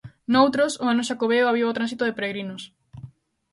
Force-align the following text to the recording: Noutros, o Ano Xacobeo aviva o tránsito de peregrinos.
Noutros, 0.33 0.73
o 0.83 0.85
Ano 0.91 1.03
Xacobeo 1.09 1.45
aviva 1.47 1.71
o 1.71 1.77
tránsito 1.77 2.03
de 2.05 2.15
peregrinos. 2.17 2.63